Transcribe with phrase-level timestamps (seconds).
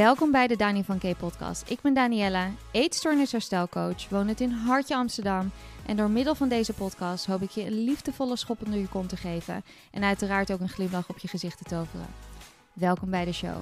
[0.00, 1.70] Welkom bij de Dani van K podcast.
[1.70, 5.50] Ik ben Daniella, eetstoornisherstelcoach, woon het in Hartje Amsterdam.
[5.86, 9.08] En door middel van deze podcast hoop ik je een liefdevolle schop onder je kont
[9.08, 9.62] te geven.
[9.90, 12.06] En uiteraard ook een glimlach op je gezicht te toveren.
[12.72, 13.56] Welkom bij de show.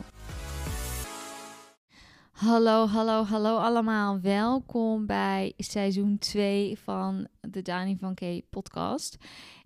[2.32, 4.20] Hallo, hallo, hallo allemaal.
[4.20, 8.20] Welkom bij seizoen 2 van de Dani van K
[8.50, 9.16] podcast.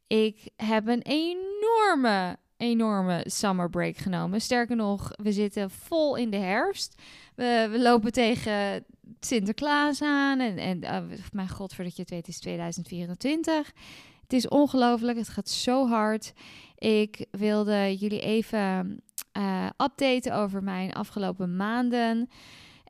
[0.07, 4.41] Ik heb een enorme enorme summer break genomen.
[4.41, 7.03] Sterker nog, we zitten vol in de herfst.
[7.34, 8.84] We, we lopen tegen
[9.20, 10.41] Sinterklaas aan.
[10.41, 13.73] En, en uh, mijn god, voordat je het weet, is 2024.
[14.23, 15.19] Het is ongelooflijk.
[15.19, 16.33] Het gaat zo hard.
[16.79, 19.01] Ik wilde jullie even
[19.39, 22.29] uh, updaten over mijn afgelopen maanden.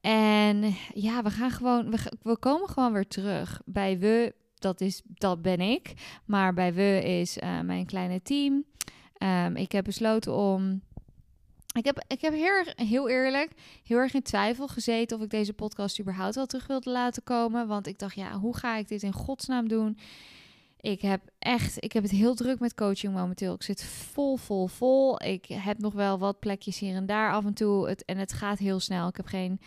[0.01, 3.61] En ja, we gaan gewoon, we, we komen gewoon weer terug.
[3.65, 5.93] Bij we, dat, is, dat ben ik.
[6.25, 8.65] Maar bij we is uh, mijn kleine team.
[9.23, 10.83] Um, ik heb besloten om.
[11.75, 13.51] Ik heb, ik heb heel, heel eerlijk,
[13.85, 17.67] heel erg in twijfel gezeten of ik deze podcast überhaupt wel terug wilde laten komen.
[17.67, 19.99] Want ik dacht, ja, hoe ga ik dit in godsnaam doen?
[20.81, 23.55] Ik heb echt, ik heb het heel druk met coaching momenteel.
[23.55, 25.23] Ik zit vol, vol, vol.
[25.23, 27.89] Ik heb nog wel wat plekjes hier en daar af en toe.
[27.89, 29.09] Het, en het gaat heel snel.
[29.09, 29.61] Ik heb geen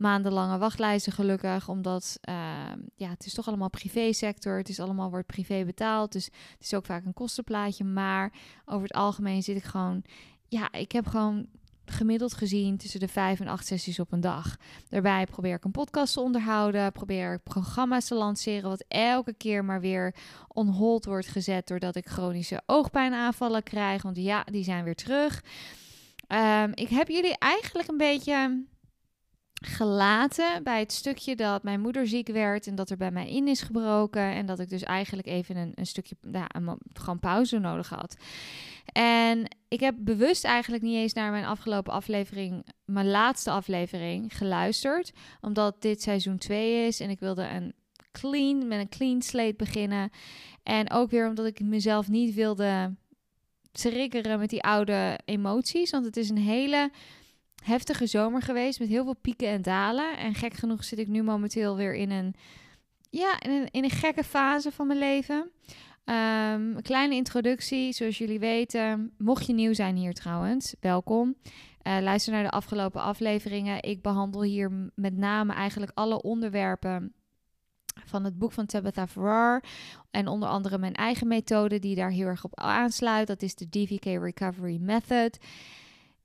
[0.00, 2.34] maandenlange wachtlijsten gelukkig, omdat uh,
[2.94, 4.56] ja, het is toch allemaal privésector.
[4.56, 7.84] Het is allemaal wordt privé betaald, dus het is ook vaak een kostenplaatje.
[7.84, 8.32] Maar
[8.64, 10.02] over het algemeen zit ik gewoon,
[10.48, 11.46] ja, ik heb gewoon
[11.84, 14.56] gemiddeld gezien tussen de vijf en acht sessies op een dag.
[14.88, 19.64] Daarbij probeer ik een podcast te onderhouden, probeer ik programma's te lanceren, wat elke keer
[19.64, 20.14] maar weer
[20.48, 24.02] on hold wordt gezet doordat ik chronische oogpijnaanvallen krijg.
[24.02, 25.44] Want ja, die zijn weer terug.
[26.28, 28.64] Um, ik heb jullie eigenlijk een beetje
[29.60, 33.48] gelaten bij het stukje dat mijn moeder ziek werd en dat er bij mij in
[33.48, 37.58] is gebroken en dat ik dus eigenlijk even een, een stukje, ja, een, gewoon pauze
[37.58, 38.16] nodig had.
[38.92, 45.12] En ik heb bewust eigenlijk niet eens naar mijn afgelopen aflevering, mijn laatste aflevering, geluisterd,
[45.40, 47.74] omdat dit seizoen 2 is en ik wilde een
[48.12, 50.10] clean, met een clean slate beginnen.
[50.62, 52.94] En ook weer omdat ik mezelf niet wilde
[53.72, 56.90] triggeren met die oude emoties, want het is een hele
[57.60, 60.18] heftige zomer geweest met heel veel pieken en dalen.
[60.18, 62.34] En gek genoeg zit ik nu momenteel weer in een,
[63.10, 65.50] ja, in een, in een gekke fase van mijn leven.
[66.04, 69.12] Um, een kleine introductie, zoals jullie weten.
[69.18, 71.34] Mocht je nieuw zijn hier trouwens, welkom.
[71.82, 73.82] Uh, luister naar de afgelopen afleveringen.
[73.82, 77.12] Ik behandel hier met name eigenlijk alle onderwerpen
[78.04, 79.64] van het boek van Tabitha Farrar.
[80.10, 83.26] En onder andere mijn eigen methode die daar heel erg op aansluit.
[83.26, 85.38] Dat is de DVK Recovery Method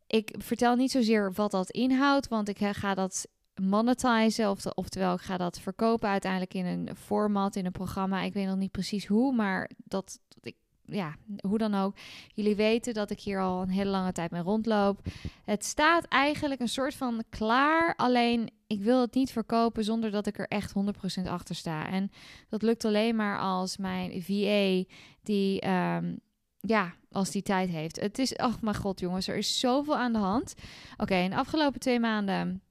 [0.08, 3.28] ik vertel niet zozeer wat dat inhoudt, want ik ga dat
[3.62, 8.22] monetizen, of, oftewel ik ga dat verkopen uiteindelijk in een format, in een programma.
[8.22, 10.56] Ik weet nog niet precies hoe, maar dat, ik,
[10.86, 11.16] ja,
[11.48, 11.96] hoe dan ook.
[12.34, 15.00] Jullie weten dat ik hier al een hele lange tijd mee rondloop.
[15.44, 20.28] Het staat eigenlijk een soort van klaar, alleen ik wil het niet verkopen zonder dat
[20.28, 20.74] ik er echt
[21.22, 21.90] 100% achter sta.
[21.90, 22.12] En
[22.50, 24.84] dat lukt alleen maar als mijn VA,
[25.24, 26.20] die um,
[26.66, 28.00] ja, als die tijd heeft.
[28.00, 30.53] Het is, ach mijn god jongens, er is zoveel aan de hand.
[30.98, 32.62] Oké, in de afgelopen twee maanden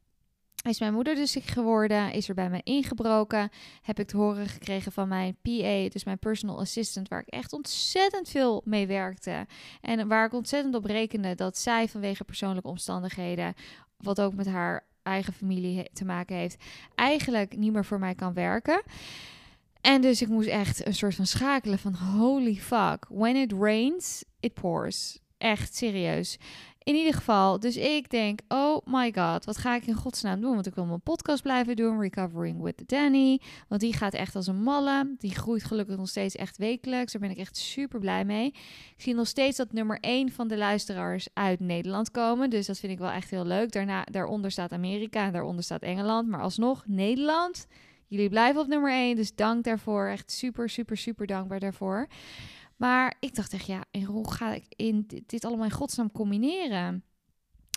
[0.69, 3.51] is mijn moeder dus ziek geworden, is er bij mij ingebroken.
[3.83, 7.53] Heb ik te horen gekregen van mijn PA, dus mijn personal assistant, waar ik echt
[7.53, 9.47] ontzettend veel mee werkte.
[9.81, 13.55] En waar ik ontzettend op rekende dat zij vanwege persoonlijke omstandigheden,
[13.97, 18.33] wat ook met haar eigen familie te maken heeft, eigenlijk niet meer voor mij kan
[18.33, 18.83] werken.
[19.85, 23.07] En dus ik moest echt een soort van schakelen van holy fuck.
[23.09, 25.19] When it rains, it pours.
[25.39, 26.39] Echt serieus.
[26.83, 30.55] In ieder geval, dus ik denk, oh my god, wat ga ik in godsnaam doen?
[30.55, 33.41] Want ik wil mijn podcast blijven doen, Recovering with Danny.
[33.69, 35.15] Want die gaat echt als een malle.
[35.19, 37.13] Die groeit gelukkig nog steeds echt wekelijks.
[37.13, 38.47] Daar ben ik echt super blij mee.
[38.47, 42.51] Ik zie nog steeds dat nummer 1 van de luisteraars uit Nederland komen.
[42.51, 43.73] Dus dat vind ik wel echt heel leuk.
[43.73, 46.29] Daarna, daaronder staat Amerika en daaronder staat Engeland.
[46.29, 47.67] Maar alsnog, Nederland
[48.07, 50.07] Jullie blijven op nummer 1, dus dank daarvoor.
[50.07, 52.07] Echt super, super, super dankbaar daarvoor.
[52.77, 57.05] Maar ik dacht echt, ja, hoe ga ik in dit, allemaal in godsnaam combineren?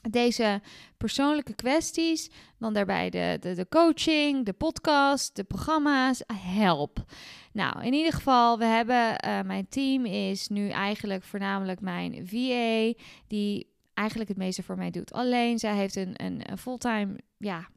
[0.09, 0.61] Deze
[0.97, 2.29] persoonlijke kwesties,
[2.59, 7.05] dan daarbij de, de, de coaching, de podcast, de programma's, help.
[7.53, 12.93] Nou, in ieder geval, we hebben, uh, mijn team is nu eigenlijk voornamelijk mijn VA,
[13.27, 15.13] die eigenlijk het meeste voor mij doet.
[15.13, 17.67] Alleen, zij heeft een, een, een fulltime ja,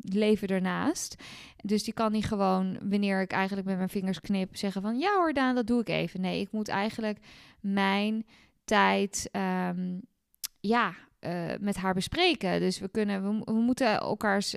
[0.00, 1.22] leven ernaast.
[1.56, 5.14] Dus die kan niet gewoon, wanneer ik eigenlijk met mijn vingers knip, zeggen van ja
[5.14, 6.20] hoor Daan, dat doe ik even.
[6.20, 7.18] Nee, ik moet eigenlijk
[7.60, 8.26] mijn
[8.64, 10.00] tijd, um,
[10.60, 12.60] ja, uh, met haar bespreken.
[12.60, 14.54] Dus we kunnen, we, we, moeten elkaars,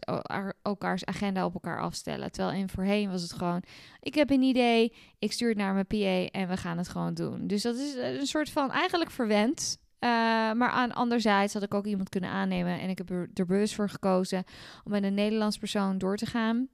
[0.61, 2.31] elkaars agenda op elkaar afstellen.
[2.31, 3.63] Terwijl in voorheen was het gewoon,
[3.99, 7.13] ik heb een idee, ik stuur het naar mijn PA en we gaan het gewoon
[7.13, 7.47] doen.
[7.47, 10.09] Dus dat is een soort van eigenlijk verwend Uh,
[10.53, 12.79] maar aan anderzijds had ik ook iemand kunnen aannemen.
[12.79, 14.43] En ik heb er, bewust voor gekozen
[14.83, 16.67] om met een Nederlands persoon door te gaan.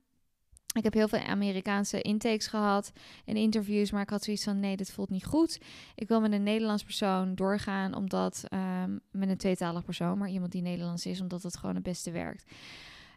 [0.75, 2.91] Ik heb heel veel Amerikaanse intakes gehad
[3.25, 5.59] en interviews, maar ik had zoiets van nee, dit voelt niet goed.
[5.95, 8.43] Ik wil met een Nederlands persoon doorgaan, omdat
[8.83, 12.11] um, met een tweetalig persoon, maar iemand die Nederlands is, omdat het gewoon het beste
[12.11, 12.43] werkt.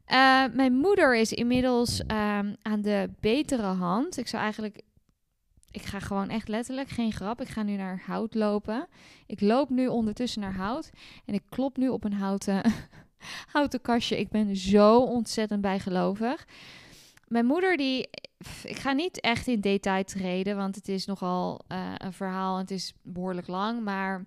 [0.08, 4.18] Uh, mijn moeder is inmiddels um, aan de betere hand.
[4.18, 4.82] Ik zou eigenlijk,
[5.72, 8.86] ik ga gewoon echt letterlijk, geen grap, ik ga nu naar hout lopen.
[9.26, 10.90] Ik loop nu ondertussen naar hout
[11.24, 12.72] en ik klop nu op een houten,
[13.52, 14.18] houten kastje.
[14.18, 16.46] Ik ben zo ontzettend bijgelovig
[17.32, 18.08] mijn moeder die.
[18.62, 22.60] Ik ga niet echt in detail treden, want het is nogal uh, een verhaal en
[22.60, 23.82] het is behoorlijk lang.
[23.84, 24.24] Maar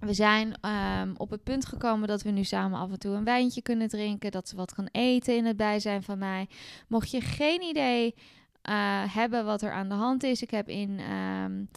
[0.00, 0.54] we zijn
[1.00, 3.88] um, op het punt gekomen dat we nu samen af en toe een wijntje kunnen
[3.88, 4.30] drinken.
[4.30, 6.48] Dat ze wat kan eten in het bijzijn van mij.
[6.88, 8.14] Mocht je geen idee
[8.68, 10.42] uh, hebben wat er aan de hand is.
[10.42, 11.00] Ik heb in.
[11.00, 11.68] Um,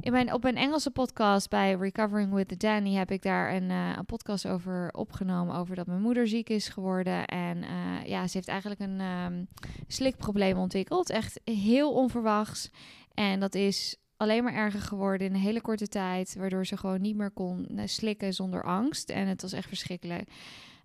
[0.00, 3.70] in mijn, op een Engelse podcast bij Recovering with the Danny heb ik daar een,
[3.70, 5.56] uh, een podcast over opgenomen.
[5.56, 7.24] Over dat mijn moeder ziek is geworden.
[7.26, 9.48] En uh, ja, ze heeft eigenlijk een um,
[9.86, 11.10] slikprobleem ontwikkeld.
[11.10, 12.70] Echt heel onverwachts.
[13.14, 16.34] En dat is alleen maar erger geworden in een hele korte tijd.
[16.38, 19.10] Waardoor ze gewoon niet meer kon slikken zonder angst.
[19.10, 20.28] En het was echt verschrikkelijk.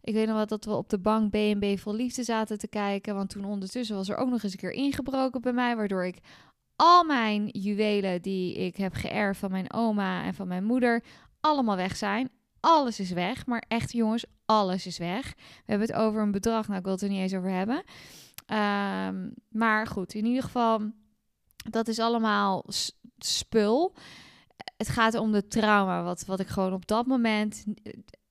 [0.05, 3.15] Ik weet nog wel dat we op de bank B&B vol liefde zaten te kijken.
[3.15, 5.75] Want toen ondertussen was er ook nog eens een keer ingebroken bij mij.
[5.75, 6.19] Waardoor ik
[6.75, 11.03] al mijn juwelen die ik heb geërfd van mijn oma en van mijn moeder
[11.39, 12.29] allemaal weg zijn.
[12.59, 15.33] Alles is weg, maar echt jongens, alles is weg.
[15.35, 17.83] We hebben het over een bedrag, nou ik wil het er niet eens over hebben.
[19.07, 20.81] Um, maar goed, in ieder geval,
[21.69, 22.65] dat is allemaal
[23.17, 23.95] spul.
[24.77, 27.65] Het gaat om de trauma, wat, wat ik gewoon op dat moment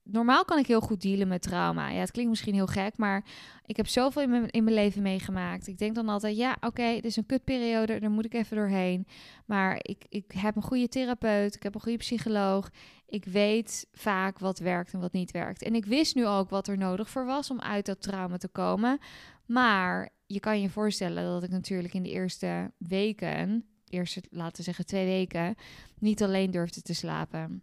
[0.05, 1.91] normaal kan ik heel goed dealen met trauma.
[1.91, 3.25] Ja, het klinkt misschien heel gek, maar
[3.67, 5.67] ik heb zoveel in mijn, leven meegemaakt.
[5.67, 8.57] Ik denk dan altijd, ja, oké, okay, dit is een kutperiode, daar moet ik even
[8.57, 9.07] doorheen.
[9.47, 12.71] Maar ik, ik heb een goede therapeut, ik heb een goede psycholoog.
[13.07, 15.63] Ik weet vaak wat werkt en wat niet werkt.
[15.63, 18.49] En ik wist nu ook wat er nodig voor was om uit dat trauma te
[18.49, 18.99] komen.
[19.47, 24.87] Maar je kan je voorstellen dat ik natuurlijk in de eerste weken, eerste, laten zeggen
[24.87, 25.55] twee weken,
[25.99, 27.63] niet alleen durfde te slapen.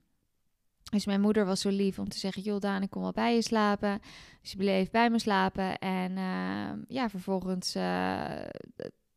[0.92, 3.36] Dus mijn moeder was zo lief om te zeggen: Joh, Daan, ik kom wel bij
[3.36, 4.02] je slapen.
[4.42, 5.78] Dus ze bleef bij me slapen.
[5.80, 8.26] En uh, ja, vervolgens uh,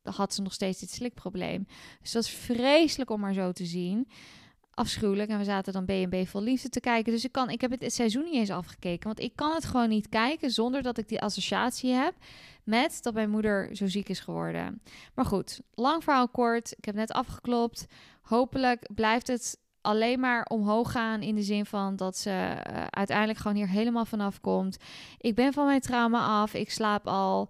[0.03, 1.67] had ze nog steeds dit slikprobleem.
[2.01, 4.09] Dus dat is vreselijk om haar zo te zien.
[4.71, 5.31] Afschuwelijk.
[5.31, 7.13] En we zaten dan B&B vol liefde te kijken.
[7.13, 9.07] Dus ik, kan, ik heb het, het seizoen niet eens afgekeken.
[9.07, 12.15] Want ik kan het gewoon niet kijken zonder dat ik die associatie heb
[12.65, 14.83] met dat mijn moeder zo ziek is geworden.
[15.15, 16.75] Maar goed, lang verhaal kort.
[16.77, 17.87] Ik heb net afgeklopt.
[18.23, 23.39] Hopelijk blijft het alleen maar omhoog gaan in de zin van dat ze uh, uiteindelijk
[23.39, 24.77] gewoon hier helemaal vanaf komt.
[25.19, 26.55] Ik ben van mijn trauma af.
[26.55, 27.49] Ik slaap al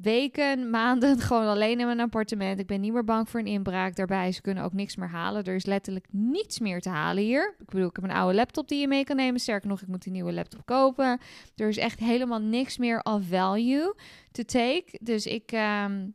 [0.00, 2.58] weken, maanden gewoon alleen in mijn appartement.
[2.58, 3.96] Ik ben niet meer bang voor een inbraak.
[3.96, 5.44] Daarbij, ze kunnen ook niks meer halen.
[5.44, 7.54] Er is letterlijk niets meer te halen hier.
[7.58, 9.40] Ik bedoel, ik heb een oude laptop die je mee kan nemen.
[9.40, 11.20] Sterker nog, ik moet een nieuwe laptop kopen.
[11.56, 13.94] Er is echt helemaal niks meer of value
[14.32, 14.98] to take.
[15.00, 15.52] Dus ik...
[15.52, 16.14] Um,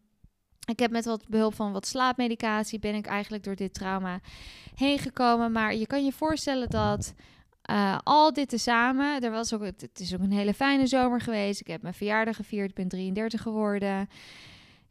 [0.67, 4.19] ik heb met wat behulp van wat slaapmedicatie ben ik eigenlijk door dit trauma
[4.75, 5.51] heen gekomen.
[5.51, 7.13] Maar je kan je voorstellen dat
[7.71, 11.59] uh, al dit tezamen, er was ook, het is ook een hele fijne zomer geweest.
[11.59, 14.09] Ik heb mijn verjaardag gevierd, ik ben 33 geworden.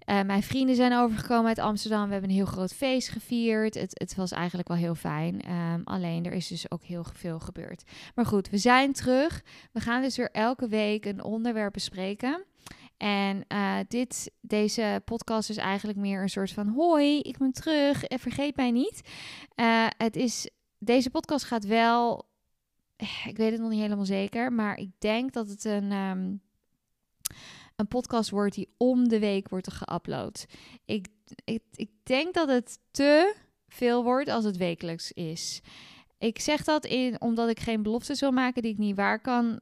[0.07, 2.07] Uh, mijn vrienden zijn overgekomen uit Amsterdam.
[2.07, 3.75] We hebben een heel groot feest gevierd.
[3.75, 5.51] Het, het was eigenlijk wel heel fijn.
[5.51, 7.83] Um, alleen er is dus ook heel veel gebeurd.
[8.15, 9.43] Maar goed, we zijn terug.
[9.73, 12.45] We gaan dus weer elke week een onderwerp bespreken.
[12.97, 18.05] En uh, dit, deze podcast is eigenlijk meer een soort van: hoi, ik ben terug
[18.05, 19.01] en vergeet mij niet.
[19.57, 22.29] Uh, het is, deze podcast gaat wel,
[23.27, 26.41] ik weet het nog niet helemaal zeker, maar ik denk dat het een, um,
[27.77, 30.53] een podcast wordt die om de week wordt geüpload.
[30.85, 31.09] Ik,
[31.45, 33.35] ik, ik denk dat het te
[33.69, 35.61] veel wordt als het wekelijks is.
[36.19, 39.61] Ik zeg dat in, omdat ik geen beloftes wil maken die ik niet waar kan,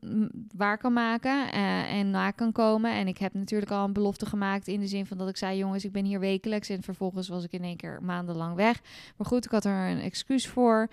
[0.56, 2.92] waar kan maken uh, en na kan komen.
[2.92, 5.58] En ik heb natuurlijk al een belofte gemaakt in de zin van dat ik zei:
[5.58, 6.68] jongens, ik ben hier wekelijks.
[6.68, 8.80] En vervolgens was ik in één keer maandenlang weg.
[9.16, 10.88] Maar goed, ik had er een excuus voor.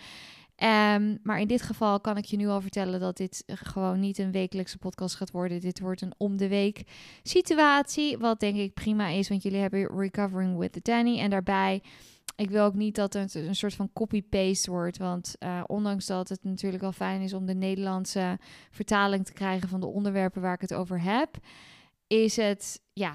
[0.64, 4.18] Um, maar in dit geval kan ik je nu al vertellen dat dit gewoon niet
[4.18, 5.60] een wekelijkse podcast gaat worden.
[5.60, 6.84] Dit wordt een om de week
[7.24, 8.18] situatie.
[8.18, 11.20] Wat denk ik prima is, want jullie hebben Recovering with the Danny.
[11.20, 11.82] En daarbij
[12.36, 14.98] ik wil ook niet dat het een soort van copy-paste wordt.
[14.98, 18.40] Want uh, ondanks dat het natuurlijk wel fijn is om de Nederlandse
[18.72, 21.38] vertaling te krijgen van de onderwerpen waar ik het over heb,
[22.08, 23.14] is het, ja,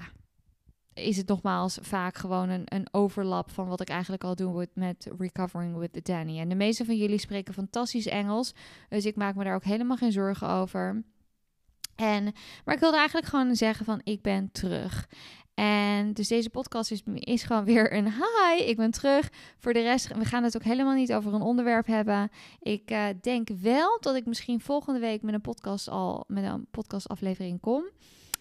[0.93, 5.07] is het nogmaals vaak gewoon een, een overlap van wat ik eigenlijk al doe met
[5.17, 6.39] Recovering with the Danny.
[6.39, 8.53] En de meeste van jullie spreken fantastisch Engels,
[8.89, 11.03] dus ik maak me daar ook helemaal geen zorgen over.
[11.95, 12.23] En,
[12.65, 15.07] maar ik wilde eigenlijk gewoon zeggen van ik ben terug.
[15.59, 18.63] En dus deze podcast is, is gewoon weer een hi.
[18.63, 19.29] Ik ben terug.
[19.57, 22.31] Voor de rest, we gaan het ook helemaal niet over een onderwerp hebben.
[22.61, 26.67] Ik uh, denk wel dat ik misschien volgende week met een podcast al met een
[26.71, 27.83] podcastaflevering kom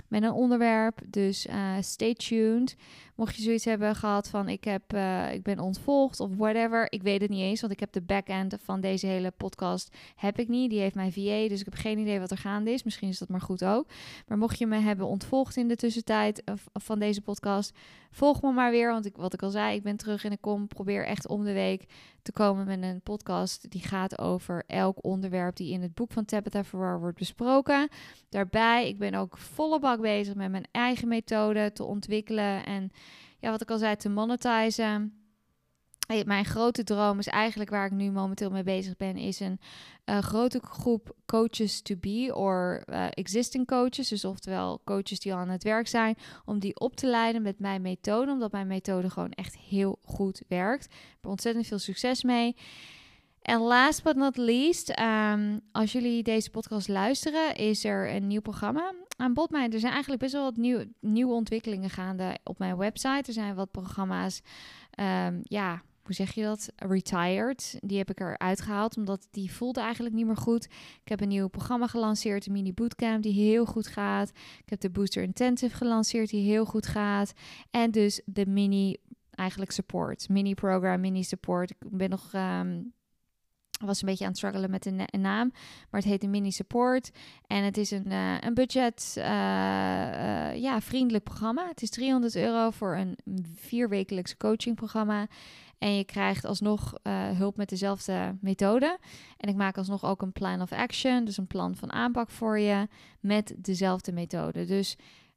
[0.09, 1.01] met een onderwerp.
[1.07, 2.77] Dus uh, stay tuned.
[3.17, 6.93] Mocht je zoiets hebben gehad van ik, heb, uh, ik ben ontvolgd of whatever.
[6.93, 10.39] Ik weet het niet eens, want ik heb de backend van deze hele podcast heb
[10.39, 10.71] ik niet.
[10.71, 12.83] Die heeft mijn VA, dus ik heb geen idee wat er gaande is.
[12.83, 13.87] Misschien is dat maar goed ook.
[14.27, 17.73] Maar mocht je me hebben ontvolgd in de tussentijd uh, van deze podcast,
[18.11, 18.91] volg me maar weer.
[18.91, 21.45] Want ik, wat ik al zei, ik ben terug en ik kom, probeer echt om
[21.45, 21.85] de week
[22.23, 26.25] te komen met een podcast die gaat over elk onderwerp die in het boek van
[26.25, 27.89] Tabitha Farrar wordt besproken.
[28.29, 32.91] Daarbij, ik ben ook volle bak bezig met mijn eigen methode te ontwikkelen en
[33.47, 35.21] ja, wat ik al zei, te monetizen.
[36.25, 39.61] Mijn grote droom is eigenlijk waar ik nu momenteel mee bezig ben, is een
[40.05, 45.39] uh, grote groep coaches to be or uh, existing coaches, dus oftewel coaches die al
[45.39, 49.11] aan het werk zijn, om die op te leiden met mijn methode, omdat mijn methode
[49.11, 50.85] gewoon echt heel goed werkt.
[50.85, 52.57] Ik heb ontzettend veel succes mee.
[53.47, 58.41] En last but not least, um, als jullie deze podcast luisteren, is er een nieuw
[58.41, 59.51] programma aan bod.
[59.51, 63.23] Maar er zijn eigenlijk best wel wat nieuw, nieuwe ontwikkelingen gaande op mijn website.
[63.27, 64.41] Er zijn wat programma's,
[65.01, 66.73] um, ja, hoe zeg je dat?
[66.77, 67.79] Retired.
[67.81, 70.65] Die heb ik eruit gehaald, omdat die voelde eigenlijk niet meer goed.
[71.03, 74.29] Ik heb een nieuw programma gelanceerd, een mini bootcamp die heel goed gaat.
[74.59, 77.33] Ik heb de Booster Intensive gelanceerd die heel goed gaat.
[77.71, 78.97] En dus de mini,
[79.31, 80.29] eigenlijk support.
[80.29, 81.71] Mini program, mini support.
[81.71, 82.33] Ik ben nog...
[82.33, 82.95] Um,
[83.85, 85.53] was een beetje aan het struggelen met een, naam.
[85.91, 87.11] Maar het heet een mini support.
[87.47, 91.69] En het is een, uh, een budget uh, uh, ja, vriendelijk programma.
[91.69, 93.19] Het is 300 euro voor een
[93.55, 95.27] vierwekelijks coachingprogramma.
[95.79, 96.93] En je krijgt alsnog
[97.35, 98.99] hulp met dezelfde methode.
[99.37, 101.25] En ik maak alsnog ook een plan of action.
[101.25, 102.89] Dus een plan van aanpak voor je
[103.21, 104.65] met dezelfde methode.
[104.65, 104.97] Dus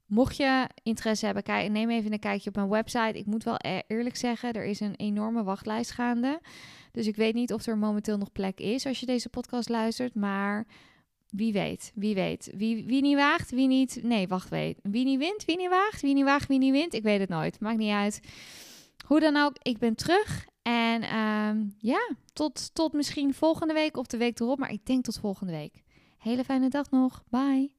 [0.09, 3.17] Mocht je interesse hebben, neem even een kijkje op mijn website.
[3.17, 6.39] Ik moet wel e-, eerlijk zeggen, er is een enorme wachtlijst gaande.
[6.91, 10.15] Dus ik weet niet of er momenteel nog plek is als je deze podcast luistert.
[10.15, 10.67] Maar
[11.29, 12.51] wie weet, wie weet.
[12.55, 13.99] Wie, wie niet waagt, wie niet...
[14.03, 14.79] Nee, wacht, weet.
[14.83, 16.01] Wie niet wint, wie niet waagt.
[16.01, 16.93] Wie niet waagt, wie niet wint.
[16.93, 17.59] Ik weet het nooit.
[17.59, 18.21] Maakt niet uit.
[19.05, 20.47] Hoe dan ook, ik ben terug.
[20.61, 24.59] En uh, ja, tot, tot misschien volgende week of de week erop.
[24.59, 25.83] Maar ik denk tot volgende week.
[26.17, 27.23] Hele fijne dag nog.
[27.29, 27.78] Bye.